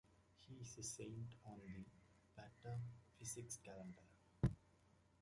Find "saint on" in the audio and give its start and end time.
0.83-1.59